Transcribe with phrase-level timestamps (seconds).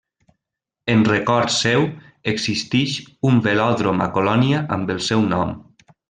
[0.93, 1.83] En record seu
[2.33, 2.95] existeix
[3.33, 5.53] un velòdrom a Colònia amb el seu nom.